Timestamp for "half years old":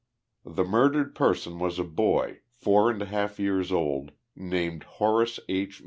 3.05-4.13